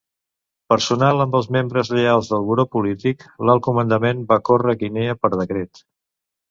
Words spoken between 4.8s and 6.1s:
Guinea per decret.